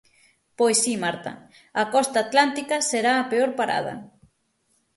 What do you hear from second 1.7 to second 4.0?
a costa atlántica será a peor parada.